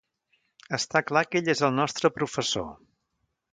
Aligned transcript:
Està 0.77 1.01
clar 1.09 1.23
que 1.29 1.41
ell 1.43 1.53
és 1.55 1.63
el 1.69 1.77
nostre 1.81 2.13
professor. 2.19 2.69